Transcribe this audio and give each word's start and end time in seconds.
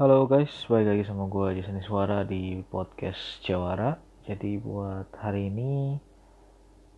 Halo 0.00 0.24
guys, 0.24 0.48
balik 0.64 0.96
lagi 0.96 1.04
sama 1.04 1.28
gue 1.28 1.60
Jason 1.60 1.76
Suara 1.84 2.24
di 2.24 2.64
podcast 2.72 3.20
Jawara. 3.44 4.00
Jadi 4.24 4.56
buat 4.56 5.12
hari 5.12 5.52
ini 5.52 6.00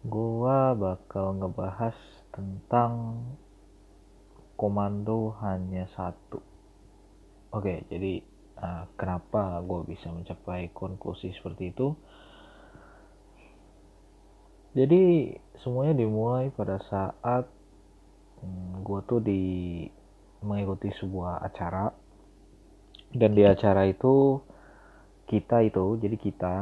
gue 0.06 0.58
bakal 0.78 1.34
ngebahas 1.34 1.98
tentang 2.30 3.18
komando 4.54 5.34
hanya 5.42 5.90
satu. 5.98 6.38
Oke, 7.50 7.82
jadi 7.90 8.22
uh, 8.62 8.86
kenapa 8.94 9.58
gue 9.66 9.82
bisa 9.82 10.06
mencapai 10.06 10.70
konklusi 10.70 11.34
seperti 11.34 11.74
itu? 11.74 11.98
Jadi 14.78 15.34
semuanya 15.58 15.98
dimulai 15.98 16.54
pada 16.54 16.78
saat 16.86 17.50
hmm, 18.46 18.86
gue 18.86 19.00
tuh 19.10 19.18
di 19.18 19.42
mengikuti 20.46 20.94
sebuah 20.94 21.42
acara 21.42 22.01
dan 23.12 23.36
di 23.36 23.44
acara 23.44 23.84
itu 23.88 24.40
kita 25.28 25.64
itu 25.64 26.00
jadi 26.00 26.16
kita 26.16 26.54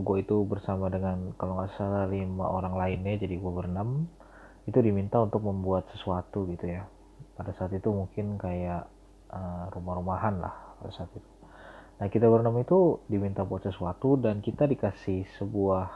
gue 0.00 0.16
itu 0.22 0.46
bersama 0.46 0.86
dengan 0.88 1.34
kalau 1.36 1.60
nggak 1.60 1.74
salah 1.76 2.06
lima 2.06 2.46
orang 2.46 2.74
lainnya 2.78 3.20
jadi 3.20 3.36
gue 3.36 3.52
berenam 3.52 4.06
itu 4.70 4.78
diminta 4.80 5.18
untuk 5.18 5.42
membuat 5.42 5.90
sesuatu 5.90 6.46
gitu 6.46 6.70
ya. 6.70 6.86
Pada 7.34 7.50
saat 7.56 7.72
itu 7.74 7.90
mungkin 7.90 8.38
kayak 8.38 8.86
uh, 9.32 9.66
rumah-rumahan 9.72 10.38
lah 10.38 10.54
pada 10.78 10.92
saat 10.94 11.10
itu. 11.16 11.30
Nah 12.00 12.06
kita 12.08 12.30
berenam 12.30 12.56
itu 12.60 13.02
diminta 13.10 13.42
buat 13.44 13.66
sesuatu 13.66 14.14
dan 14.20 14.40
kita 14.40 14.70
dikasih 14.70 15.26
sebuah 15.40 15.90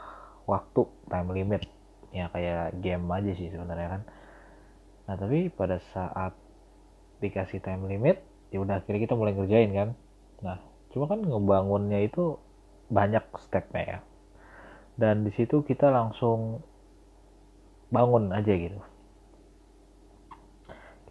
waktu 0.49 0.81
time 1.07 1.29
limit. 1.31 1.63
Ya 2.11 2.27
kayak 2.31 2.83
game 2.83 3.05
aja 3.09 3.31
sih 3.31 3.49
sebenarnya 3.49 3.99
kan. 3.99 4.01
Nah 5.07 5.15
tapi 5.17 5.49
pada 5.53 5.79
saat 5.93 6.33
dikasih 7.23 7.63
time 7.63 7.87
limit 7.87 8.19
ya 8.55 8.63
udah 8.63 8.79
akhirnya 8.79 9.03
kita 9.03 9.19
mulai 9.19 9.35
ngerjain 9.35 9.71
kan. 9.75 9.89
Nah 10.39 10.57
cuma 10.95 11.11
kan 11.11 11.19
ngebangunnya 11.19 11.99
itu 12.07 12.39
banyak 12.87 13.27
stepnya 13.43 13.83
ya. 13.83 13.99
Dan 14.95 15.27
di 15.27 15.31
situ 15.35 15.59
kita 15.67 15.91
langsung 15.91 16.63
bangun 17.91 18.31
aja 18.31 18.53
gitu. 18.55 18.79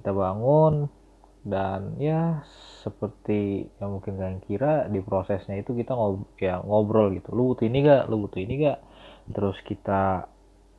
Kita 0.01 0.11
bangun 0.17 0.89
dan 1.45 2.01
ya 2.01 2.41
seperti 2.81 3.69
yang 3.77 4.01
mungkin 4.01 4.17
kalian 4.17 4.41
kira 4.49 4.89
di 4.89 5.05
prosesnya 5.05 5.61
itu 5.61 5.77
kita 5.77 5.93
ngob 5.93 6.25
ya 6.41 6.65
ngobrol 6.65 7.13
gitu. 7.13 7.37
Lu 7.37 7.53
butuh 7.53 7.69
ini 7.69 7.85
gak 7.85 8.09
lu 8.09 8.25
butuh 8.25 8.41
ini 8.41 8.65
gak 8.65 8.81
terus 9.29 9.61
kita 9.65 10.29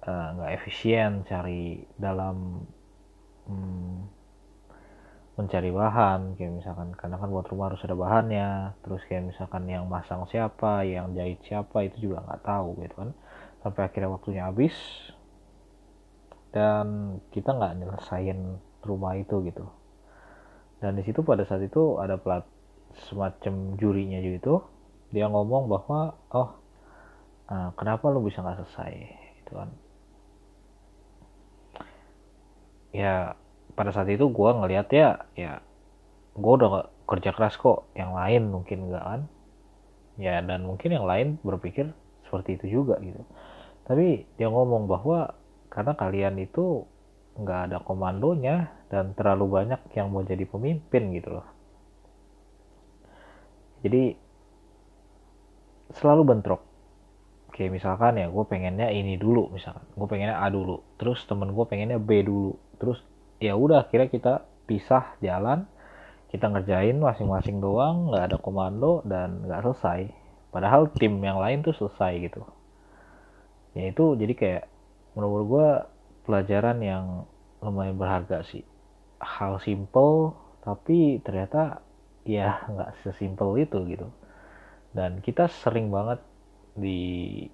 eh, 0.05 0.27
nggak 0.37 0.49
uh, 0.49 0.55
efisien 0.57 1.25
cari 1.25 1.81
dalam 1.97 2.65
hmm, 3.49 4.14
mencari 5.35 5.67
bahan 5.67 6.39
kayak 6.39 6.63
misalkan 6.63 6.95
karena 6.95 7.19
kan 7.19 7.27
buat 7.27 7.47
rumah 7.51 7.67
harus 7.67 7.83
ada 7.83 7.95
bahannya 7.95 8.71
terus 8.87 9.03
kayak 9.03 9.35
misalkan 9.35 9.67
yang 9.67 9.83
masang 9.91 10.23
siapa 10.31 10.87
yang 10.87 11.11
jahit 11.11 11.43
siapa 11.43 11.83
itu 11.83 12.09
juga 12.09 12.23
nggak 12.23 12.43
tahu 12.43 12.79
gitu 12.79 12.95
kan. 12.95 13.09
Sampai 13.59 13.81
akhirnya 13.87 14.09
waktunya 14.13 14.43
habis 14.47 14.75
dan 16.55 17.19
kita 17.35 17.51
nggak 17.51 17.83
nyelesain 17.83 18.39
rumah 18.87 19.19
itu 19.19 19.43
gitu. 19.43 19.67
Dan 20.79 20.95
di 20.95 21.03
situ 21.03 21.19
pada 21.19 21.43
saat 21.43 21.67
itu 21.67 21.99
ada 21.99 22.15
plat 22.15 22.47
semacam 22.95 23.75
jurinya 23.75 24.23
gitu 24.23 24.63
dia 25.15 25.31
ngomong 25.31 25.71
bahwa 25.71 26.15
oh 26.35 26.49
uh, 27.47 27.69
kenapa 27.79 28.11
lu 28.11 28.25
bisa 28.25 28.43
nggak 28.43 28.63
selesai? 28.63 28.93
Itu 29.43 29.51
kan. 29.55 29.69
Ya 32.95 33.35
pada 33.75 33.91
saat 33.91 34.07
itu 34.07 34.31
gue 34.31 34.49
ngeliat 34.55 34.87
ya 34.89 35.27
ya 35.35 35.59
gue 36.35 36.53
udah 36.59 36.89
kerja 37.05 37.31
keras 37.31 37.55
kok. 37.55 37.87
Yang 37.95 38.11
lain 38.11 38.41
mungkin 38.51 38.77
enggak 38.89 39.03
kan. 39.03 39.21
Ya 40.15 40.39
dan 40.41 40.63
mungkin 40.63 40.89
yang 40.95 41.05
lain 41.07 41.27
berpikir 41.43 41.91
seperti 42.27 42.59
itu 42.59 42.81
juga 42.81 42.99
gitu. 43.03 43.21
Tapi 43.85 44.25
dia 44.39 44.49
ngomong 44.49 44.89
bahwa 44.89 45.37
karena 45.69 45.93
kalian 45.93 46.39
itu 46.41 46.87
nggak 47.35 47.59
ada 47.71 47.77
komandonya 47.83 48.71
dan 48.87 49.11
terlalu 49.11 49.59
banyak 49.59 49.81
yang 49.91 50.07
mau 50.07 50.23
jadi 50.23 50.47
pemimpin 50.47 51.11
gitu 51.11 51.35
loh. 51.35 51.47
Jadi 53.83 54.15
selalu 55.93 56.21
bentrok. 56.25 56.63
Kayak 57.55 57.71
misalkan 57.79 58.19
ya 58.19 58.27
gue 58.27 58.43
pengennya 58.47 58.91
ini 58.91 59.15
dulu 59.15 59.51
misalkan. 59.51 59.85
Gue 59.93 60.07
pengennya 60.09 60.41
A 60.41 60.47
dulu. 60.49 60.83
Terus 60.99 61.23
temen 61.27 61.51
gue 61.51 61.65
pengennya 61.67 61.99
B 62.01 62.23
dulu. 62.23 62.55
Terus 62.81 62.99
ya 63.39 63.53
udah 63.55 63.87
akhirnya 63.87 64.07
kita 64.11 64.33
pisah 64.65 65.19
jalan 65.21 65.67
kita 66.35 66.51
ngerjain 66.51 66.99
masing-masing 66.99 67.63
doang 67.63 68.11
nggak 68.11 68.23
ada 68.27 68.37
komando 68.43 68.99
dan 69.07 69.47
nggak 69.47 69.63
selesai. 69.63 70.11
Padahal 70.51 70.91
tim 70.91 71.15
yang 71.23 71.39
lain 71.39 71.63
tuh 71.63 71.71
selesai 71.71 72.27
gitu. 72.27 72.43
Ya 73.71 73.87
itu 73.87 74.19
jadi 74.19 74.33
kayak 74.35 74.63
menurut 75.15 75.43
gue 75.47 75.69
pelajaran 76.27 76.83
yang 76.83 77.23
lumayan 77.63 77.95
berharga 77.95 78.43
sih. 78.43 78.67
Hal 79.23 79.63
simple 79.63 80.35
tapi 80.59 81.23
ternyata 81.23 81.79
ya 82.27 82.67
nggak 82.67 82.99
sesimpel 83.07 83.55
itu 83.55 83.87
gitu. 83.87 84.11
Dan 84.91 85.23
kita 85.23 85.47
sering 85.47 85.87
banget 85.87 86.19
di 86.75 87.47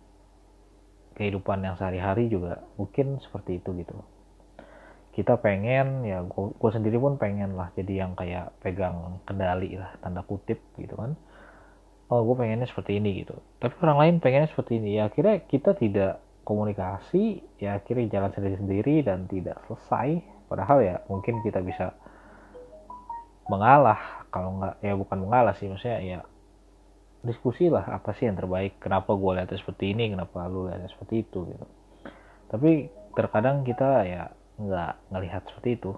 kehidupan 1.14 1.62
yang 1.62 1.78
sehari-hari 1.78 2.34
juga 2.34 2.66
mungkin 2.82 3.22
seperti 3.22 3.62
itu 3.62 3.78
gitu 3.78 3.94
kita 5.12 5.36
pengen 5.44 6.08
ya 6.08 6.24
gue 6.24 6.72
sendiri 6.72 6.96
pun 6.96 7.20
pengen 7.20 7.60
lah 7.60 7.68
jadi 7.76 8.08
yang 8.08 8.16
kayak 8.16 8.56
pegang 8.64 9.20
kendali 9.28 9.76
lah 9.76 9.92
tanda 10.00 10.24
kutip 10.24 10.64
gitu 10.80 10.96
kan. 10.96 11.20
Oh 12.08 12.24
gue 12.24 12.36
pengennya 12.36 12.68
seperti 12.68 13.00
ini 13.00 13.24
gitu. 13.24 13.36
Tapi 13.60 13.76
orang 13.84 14.00
lain 14.00 14.16
pengennya 14.24 14.52
seperti 14.52 14.80
ini. 14.80 15.00
Ya 15.00 15.12
akhirnya 15.12 15.44
kita 15.48 15.76
tidak 15.76 16.24
komunikasi 16.48 17.44
ya 17.60 17.80
akhirnya 17.80 18.08
jalan 18.08 18.32
sendiri-sendiri 18.36 19.04
dan 19.04 19.28
tidak 19.28 19.60
selesai. 19.68 20.24
Padahal 20.48 20.80
ya 20.84 20.96
mungkin 21.12 21.44
kita 21.44 21.60
bisa 21.60 21.92
mengalah. 23.52 24.28
Kalau 24.32 24.60
nggak 24.64 24.80
ya 24.80 24.96
bukan 24.96 25.18
mengalah 25.28 25.56
sih 25.60 25.68
maksudnya 25.68 26.00
ya 26.00 26.20
diskusi 27.22 27.68
lah 27.68 27.84
apa 27.84 28.16
sih 28.16 28.32
yang 28.32 28.40
terbaik? 28.40 28.80
Kenapa 28.80 29.12
gue 29.12 29.32
lihatnya 29.36 29.60
seperti 29.60 29.92
ini? 29.92 30.16
Kenapa 30.16 30.48
lu 30.48 30.72
lihatnya 30.72 30.88
seperti 30.88 31.28
itu 31.28 31.52
gitu? 31.52 31.66
Tapi 32.48 32.88
terkadang 33.16 33.68
kita 33.68 34.08
ya 34.08 34.24
nggak 34.68 34.94
ngelihat 35.14 35.42
seperti 35.50 35.70
itu. 35.80 35.92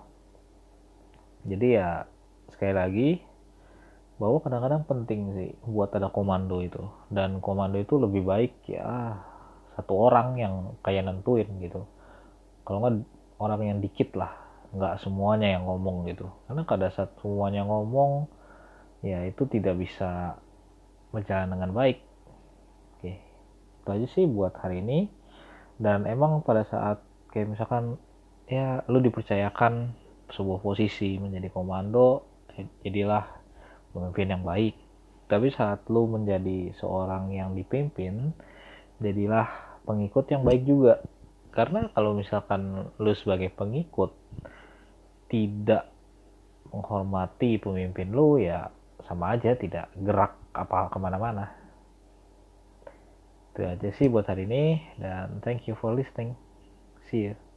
Jadi 1.43 1.67
ya 1.75 2.07
sekali 2.51 2.73
lagi 2.73 3.09
bahwa 4.21 4.39
kadang-kadang 4.39 4.87
penting 4.87 5.21
sih 5.35 5.51
buat 5.67 5.91
ada 5.91 6.07
komando 6.07 6.63
itu. 6.63 6.79
Dan 7.11 7.43
komando 7.43 7.75
itu 7.75 7.99
lebih 7.99 8.23
baik 8.23 8.53
ya 8.69 9.19
satu 9.75 9.93
orang 10.07 10.37
yang 10.39 10.53
kayak 10.85 11.03
nentuin 11.03 11.49
gitu. 11.59 11.83
Kalau 12.63 12.79
nggak 12.79 13.03
orang 13.41 13.61
yang 13.67 13.77
dikit 13.83 14.15
lah 14.15 14.31
nggak 14.73 15.03
semuanya 15.03 15.59
yang 15.59 15.67
ngomong 15.67 16.07
gitu. 16.07 16.31
Karena 16.47 16.63
pada 16.63 16.87
saat 16.89 17.11
semuanya 17.19 17.67
ngomong 17.67 18.31
ya 19.03 19.27
itu 19.27 19.43
tidak 19.51 19.75
bisa 19.77 20.39
berjalan 21.11 21.51
dengan 21.51 21.75
baik. 21.75 21.99
Oke 22.97 23.19
itu 23.83 23.89
aja 23.91 24.07
sih 24.15 24.25
buat 24.25 24.55
hari 24.55 24.79
ini. 24.79 25.11
Dan 25.75 26.07
emang 26.07 26.45
pada 26.45 26.63
saat 26.69 27.03
kayak 27.33 27.57
misalkan 27.57 27.97
ya 28.47 28.83
lu 28.91 28.99
dipercayakan 28.99 29.95
sebuah 30.33 30.59
posisi 30.59 31.15
menjadi 31.21 31.53
komando 31.53 32.25
jadilah 32.81 33.25
pemimpin 33.93 34.27
yang 34.33 34.43
baik. 34.43 34.75
Tapi 35.29 35.49
saat 35.49 35.87
lu 35.89 36.05
menjadi 36.09 36.75
seorang 36.77 37.33
yang 37.33 37.55
dipimpin 37.57 38.33
jadilah 39.01 39.47
pengikut 39.87 40.25
yang 40.29 40.43
baik 40.43 40.63
juga. 40.67 41.01
Karena 41.53 41.89
kalau 41.93 42.17
misalkan 42.17 42.89
lu 42.97 43.13
sebagai 43.13 43.53
pengikut 43.53 44.13
tidak 45.29 45.89
menghormati 46.73 47.61
pemimpin 47.61 48.09
lu 48.09 48.41
ya 48.41 48.69
sama 49.05 49.37
aja 49.37 49.53
tidak 49.53 49.89
gerak 49.97 50.33
apa 50.53 50.89
ke 50.89 50.97
mana-mana. 50.97 51.53
Itu 53.53 53.61
aja 53.69 53.89
sih 53.93 54.09
buat 54.09 54.25
hari 54.25 54.49
ini 54.49 54.81
dan 54.97 55.41
thank 55.45 55.69
you 55.69 55.77
for 55.77 55.93
listening. 55.93 56.33
See 57.09 57.29
you 57.29 57.52